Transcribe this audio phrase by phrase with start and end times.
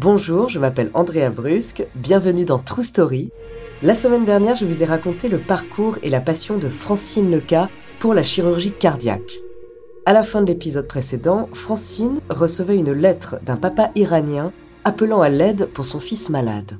[0.00, 3.32] Bonjour, je m'appelle Andrea Brusque, bienvenue dans True Story.
[3.82, 7.68] La semaine dernière, je vous ai raconté le parcours et la passion de Francine Leca
[7.98, 9.40] pour la chirurgie cardiaque.
[10.06, 14.52] À la fin de l'épisode précédent, Francine recevait une lettre d'un papa iranien
[14.84, 16.78] appelant à l'aide pour son fils malade.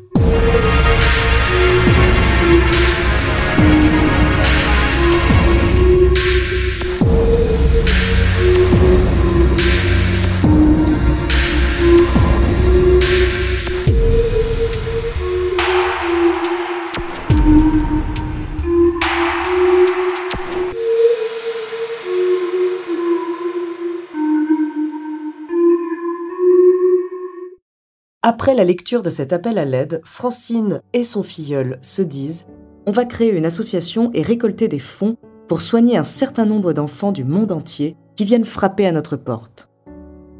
[28.29, 32.45] Après la lecture de cet appel à l'aide, Francine et son filleul se disent
[32.87, 35.17] On va créer une association et récolter des fonds
[35.49, 39.71] pour soigner un certain nombre d'enfants du monde entier qui viennent frapper à notre porte.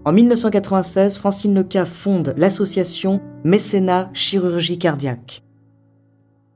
[0.05, 5.43] En 1996, Francine Leca fonde l'association Mécénat Chirurgie Cardiaque.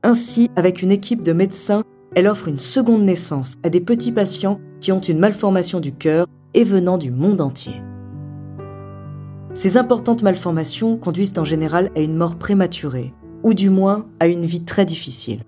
[0.03, 1.83] Ainsi, avec une équipe de médecins,
[2.15, 6.27] elle offre une seconde naissance à des petits patients qui ont une malformation du cœur
[6.53, 7.81] et venant du monde entier.
[9.53, 14.45] Ces importantes malformations conduisent en général à une mort prématurée, ou du moins à une
[14.45, 15.43] vie très difficile.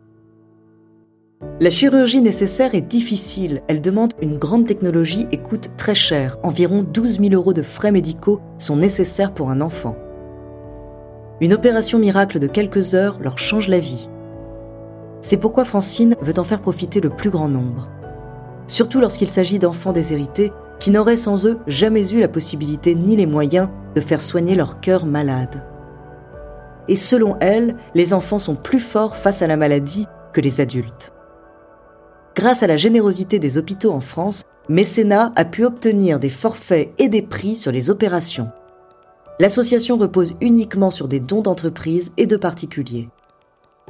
[1.59, 6.37] La chirurgie nécessaire est difficile, elle demande une grande technologie et coûte très cher.
[6.43, 9.95] Environ 12 000 euros de frais médicaux sont nécessaires pour un enfant.
[11.41, 14.09] Une opération miracle de quelques heures leur change la vie.
[15.21, 17.89] C'est pourquoi Francine veut en faire profiter le plus grand nombre.
[18.67, 23.25] Surtout lorsqu'il s'agit d'enfants déshérités qui n'auraient sans eux jamais eu la possibilité ni les
[23.25, 25.63] moyens de faire soigner leur cœur malade.
[26.87, 31.13] Et selon elle, les enfants sont plus forts face à la maladie que les adultes.
[32.35, 37.07] Grâce à la générosité des hôpitaux en France, Mécénat a pu obtenir des forfaits et
[37.07, 38.51] des prix sur les opérations.
[39.39, 43.09] L'association repose uniquement sur des dons d'entreprises et de particuliers.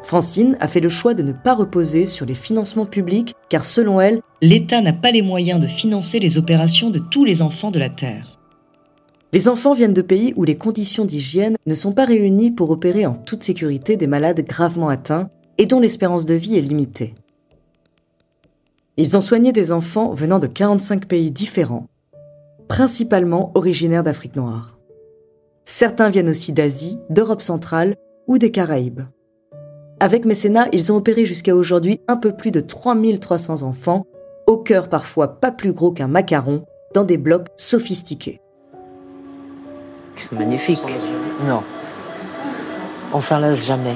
[0.02, 4.02] Francine a fait le choix de ne pas reposer sur les financements publics car selon
[4.02, 7.80] elle, l'État n'a pas les moyens de financer les opérations de tous les enfants de
[7.80, 8.35] la Terre.
[9.34, 13.06] Les enfants viennent de pays où les conditions d'hygiène ne sont pas réunies pour opérer
[13.06, 17.16] en toute sécurité des malades gravement atteints et dont l'espérance de vie est limitée.
[18.98, 21.88] Ils ont soigné des enfants venant de 45 pays différents,
[22.70, 24.78] principalement originaires d'Afrique noire.
[25.66, 27.96] Certains viennent aussi d'Asie, d'Europe centrale
[28.28, 29.02] ou des Caraïbes.
[30.00, 34.06] Avec Mécénat, ils ont opéré jusqu'à aujourd'hui un peu plus de 3300 enfants,
[34.48, 38.40] au cœur parfois pas plus gros qu'un macaron, dans des blocs sophistiqués.
[40.18, 40.84] C'est magnifique.
[41.48, 41.64] Non.
[43.14, 43.96] On s'en lasse jamais.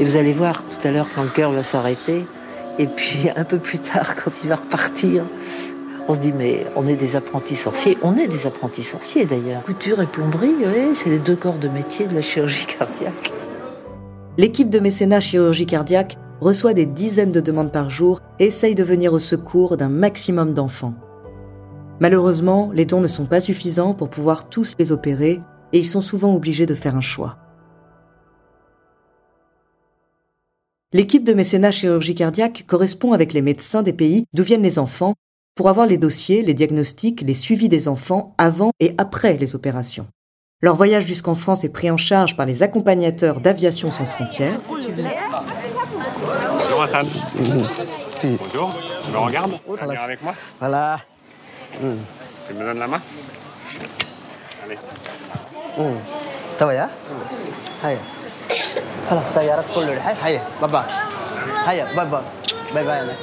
[0.00, 2.24] Et vous allez voir tout à l'heure quand le cœur va s'arrêter,
[2.78, 5.24] et puis un peu plus tard quand il va repartir,
[6.08, 7.96] on se dit mais on est des apprentis sorciers.
[8.02, 9.62] On est des apprentis sorciers d'ailleurs.
[9.62, 13.32] Couture et plomberie, oui, c'est les deux corps de métier de la chirurgie cardiaque.
[14.38, 18.82] L'équipe de mécénat chirurgie cardiaque reçoit des dizaines de demandes par jour et essaye de
[18.82, 20.94] venir au secours d'un maximum d'enfants.
[22.00, 25.40] Malheureusement, les dons ne sont pas suffisants pour pouvoir tous les opérer
[25.72, 27.36] et ils sont souvent obligés de faire un choix.
[30.92, 35.14] L'équipe de mécénat chirurgie cardiaque correspond avec les médecins des pays d'où viennent les enfants
[35.54, 40.06] pour avoir les dossiers, les diagnostics, les suivis des enfants avant et après les opérations.
[40.60, 44.60] Leur voyage jusqu'en France est pris en charge par les accompagnateurs d'Aviation sans frontières.
[44.68, 44.92] Bonjour
[46.82, 47.06] Hassan.
[47.34, 49.58] Bonjour, tu me regardes?
[49.66, 50.34] Tu viens avec moi?
[50.60, 51.00] Voilà.
[51.80, 53.00] Tu me donnes la main?
[54.71, 54.79] Allez.
[56.59, 56.89] تو يا
[57.83, 57.99] هيا
[59.09, 60.83] خلاص طيارات كله لحق هيا باي باي
[61.65, 62.21] هيا باي باي
[62.73, 63.13] باي باي أنا.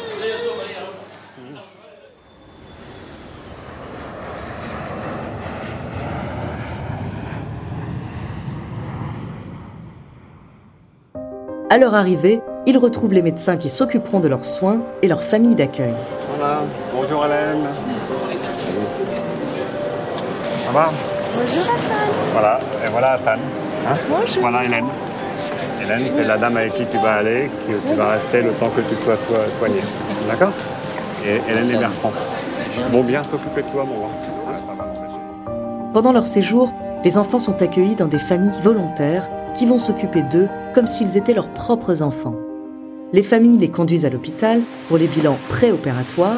[11.71, 15.56] À leur arrivée, ils retrouvent les médecins qui s'occuperont de leurs soins et leur famille
[15.56, 15.95] d'accueil.
[16.30, 16.60] Voilà.
[16.95, 17.66] Bonjour Hélène.
[20.66, 21.08] Ça va
[21.40, 22.09] Bonjour Hassan.
[22.34, 23.40] Voilà, et voilà Hassan.
[23.88, 24.41] Hein Bonjour.
[24.41, 24.86] Voilà Hélène.
[25.82, 28.70] Hélène, c'est la dame avec qui tu vas aller, qui tu vas rester le temps
[28.70, 29.80] que tu sois soi- soigné.
[30.28, 30.52] D'accord
[31.26, 32.12] Et Hélène et Bertrand.
[32.91, 34.09] Bon, bien s'occuper de toi, mon roi.
[34.47, 35.20] Ouais, ça va, monsieur.
[35.94, 40.50] Pendant leur séjour, les enfants sont accueillis dans des familles volontaires qui vont s'occuper d'eux
[40.76, 42.36] comme s'ils étaient leurs propres enfants.
[43.14, 46.38] Les familles les conduisent à l'hôpital pour les bilans préopératoires,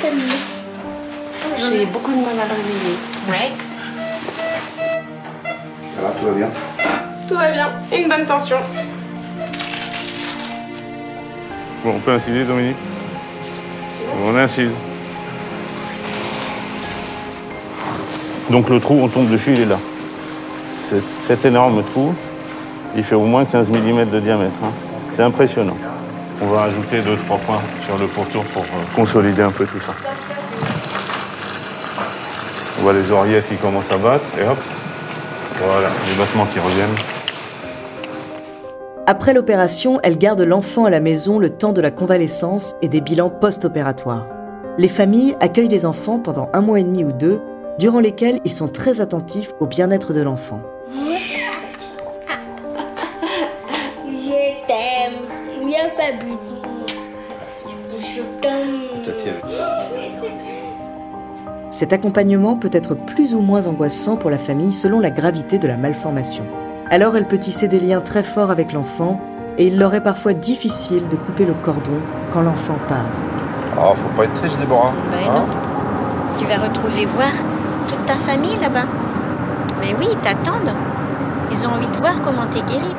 [0.00, 0.22] Camille.
[1.58, 2.96] J'ai beaucoup de mal à le réveiller.
[3.28, 3.52] Ouais.
[5.94, 6.48] Ça va, tout va bien
[7.28, 8.56] Tout va bien, une bonne tension.
[11.84, 12.76] Bon, on peut inciser, Dominique
[14.24, 14.72] On incise.
[18.50, 19.78] Donc le trou, on tombe dessus, il est là.
[21.26, 22.14] Cet énorme trou,
[22.96, 24.52] il fait au moins 15 mm de diamètre.
[24.62, 24.70] Hein.
[25.16, 25.76] C'est impressionnant.
[26.42, 29.94] On va ajouter 2-3 points sur le pourtour pour euh, consolider un peu tout ça.
[32.78, 34.58] On voit les oreillettes qui commencent à battre et hop,
[35.62, 36.96] voilà, les battements qui reviennent.
[39.06, 43.00] Après l'opération, elle garde l'enfant à la maison le temps de la convalescence et des
[43.00, 44.26] bilans post-opératoires.
[44.78, 47.40] Les familles accueillent les enfants pendant un mois et demi ou deux,
[47.78, 50.60] durant lesquels ils sont très attentifs au bien-être de l'enfant.
[61.70, 65.68] Cet accompagnement peut être plus ou moins angoissant pour la famille selon la gravité de
[65.68, 66.46] la malformation.
[66.90, 69.20] Alors elle peut tisser des liens très forts avec l'enfant
[69.58, 72.00] et il leur est parfois difficile de couper le cordon
[72.32, 73.10] quand l'enfant part.
[73.78, 74.92] Ah, faut pas être triste, Déborah.
[75.10, 75.44] Ben hein non.
[76.38, 77.32] Tu vas retrouver voir
[77.88, 78.86] toute ta famille là-bas.
[79.80, 80.74] Mais oui, ils t'attendent.
[81.50, 82.94] Ils ont envie de voir comment t'es guéri.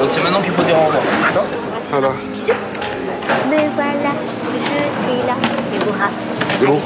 [0.00, 1.02] Donc c'est maintenant qu'il faut dire au revoir.
[1.90, 2.08] Voilà.
[3.50, 4.12] Mais voilà,
[4.52, 5.34] je suis là.
[5.72, 6.10] Déborah.
[6.58, 6.80] C'est bon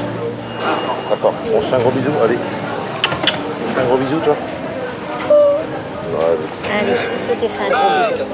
[1.08, 1.34] D'accord.
[1.54, 2.38] On se fait un gros bisou, allez.
[2.38, 4.36] On se fait un gros bisou, toi
[6.12, 6.36] Ouais,
[6.72, 6.96] Allez,
[7.28, 8.24] je te fais un gros bisou.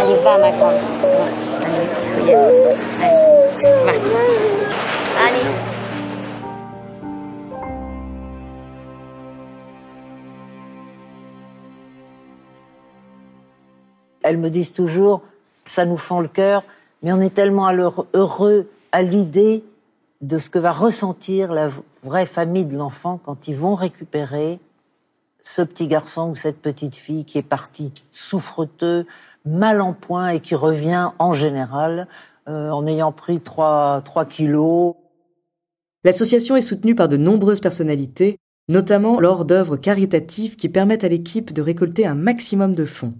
[0.00, 0.74] Allez, va ma grande.
[1.62, 2.76] Allez, il faut y aller.
[3.02, 4.20] Allez, va.
[5.26, 5.74] Allez.
[14.22, 15.20] Elles me disent toujours,
[15.66, 16.62] ça nous fend le cœur,
[17.04, 17.70] mais on est tellement
[18.14, 19.62] heureux à l'idée
[20.22, 21.68] de ce que va ressentir la
[22.02, 24.58] vraie famille de l'enfant quand ils vont récupérer
[25.42, 29.06] ce petit garçon ou cette petite fille qui est parti souffreteux,
[29.44, 32.08] mal en point et qui revient en général
[32.48, 34.94] euh, en ayant pris 3, 3 kilos.
[36.04, 38.38] L'association est soutenue par de nombreuses personnalités,
[38.70, 43.12] notamment lors d'œuvres caritatives qui permettent à l'équipe de récolter un maximum de fonds.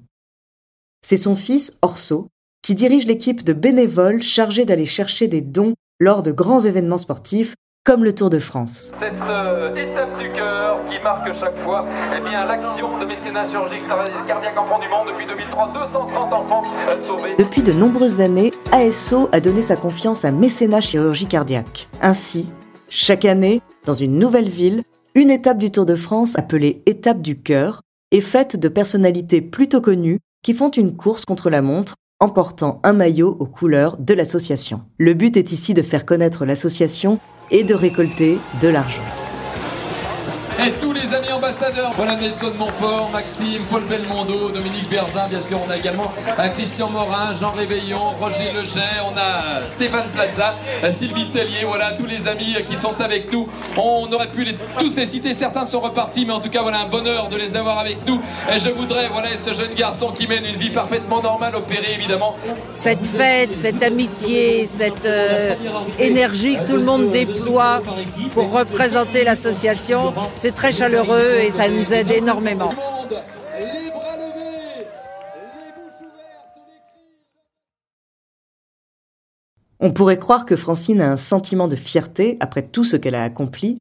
[1.02, 2.30] C'est son fils, Orso,
[2.64, 7.54] qui dirige l'équipe de bénévoles chargés d'aller chercher des dons lors de grands événements sportifs
[7.84, 8.90] comme le Tour de France.
[8.98, 13.86] Cette euh, étape du cœur qui marque chaque fois eh bien, l'action de mécénat chirurgique
[14.26, 16.62] cardiaque enfants du monde depuis 2003, 230 enfants
[17.02, 17.34] sauvés.
[17.36, 21.88] Depuis de nombreuses années, ASO a donné sa confiance à Mécénat Chirurgie Cardiaque.
[22.00, 22.46] Ainsi,
[22.88, 24.84] chaque année, dans une nouvelle ville,
[25.14, 29.82] une étape du Tour de France appelée Étape du cœur est faite de personnalités plutôt
[29.82, 34.14] connues qui font une course contre la montre en portant un maillot aux couleurs de
[34.14, 34.80] l'association.
[34.96, 39.23] Le but est ici de faire connaître l'association et de récolter de l'argent.
[41.64, 46.12] Ambassadeurs, voilà Nelson Montfort, Maxime, Paul Belmondo, Dominique Bergin, bien sûr, on a également
[46.56, 50.54] Christian Morin, Jean Réveillon, Roger Leger, on a Stéphane Plaza,
[50.90, 53.48] Sylvie Tellier, voilà tous les amis qui sont avec nous.
[53.76, 56.80] On aurait pu les, tous les citer, certains sont repartis, mais en tout cas, voilà
[56.80, 58.20] un bonheur de les avoir avec nous.
[58.54, 62.34] Et je voudrais, voilà, ce jeune garçon qui mène une vie parfaitement normale, opéré évidemment.
[62.74, 65.54] Cette fête, cette amitié, cette euh,
[65.98, 67.82] énergie que tout le monde déploie
[68.32, 72.72] pour représenter l'association, c'est très chaleureux et ça nous aide énormément.
[79.78, 83.22] On pourrait croire que Francine a un sentiment de fierté après tout ce qu'elle a
[83.22, 83.78] accompli,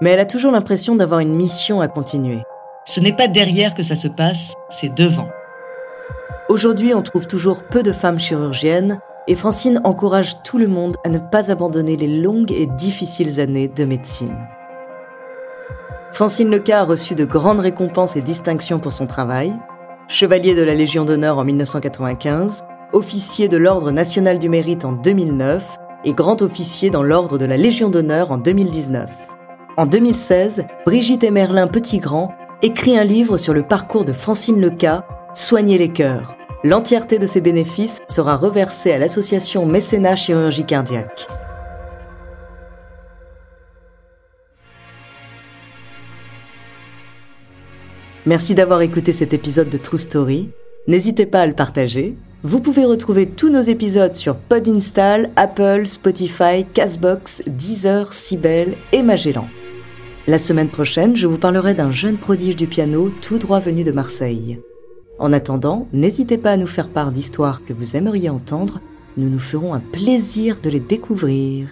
[0.00, 2.38] mais elle a toujours l'impression d'avoir une mission à continuer.
[2.84, 5.28] Ce n'est pas derrière que ça se passe, c'est devant.
[6.48, 11.08] Aujourd'hui, on trouve toujours peu de femmes chirurgiennes et Francine encourage tout le monde à
[11.08, 14.36] ne pas abandonner les longues et difficiles années de médecine.
[16.12, 19.52] Francine Leca a reçu de grandes récompenses et distinctions pour son travail.
[20.08, 25.76] Chevalier de la Légion d'honneur en 1995, officier de l'Ordre national du mérite en 2009
[26.04, 29.10] et grand officier dans l'Ordre de la Légion d'honneur en 2019.
[29.76, 35.78] En 2016, Brigitte Emerlin Petit-Grand écrit un livre sur le parcours de Francine Leca, Soigner
[35.78, 36.36] les cœurs.
[36.64, 41.28] L'entièreté de ses bénéfices sera reversée à l'association Mécénat Chirurgie Cardiaque.
[48.28, 50.50] Merci d'avoir écouté cet épisode de True Story.
[50.86, 52.14] N'hésitez pas à le partager.
[52.42, 59.48] Vous pouvez retrouver tous nos épisodes sur Podinstall, Apple, Spotify, Castbox, Deezer, Sibel et Magellan.
[60.26, 63.92] La semaine prochaine, je vous parlerai d'un jeune prodige du piano tout droit venu de
[63.92, 64.60] Marseille.
[65.18, 68.82] En attendant, n'hésitez pas à nous faire part d'histoires que vous aimeriez entendre.
[69.16, 71.68] Nous nous ferons un plaisir de les découvrir.